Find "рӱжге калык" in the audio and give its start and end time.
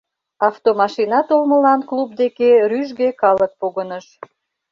2.69-3.51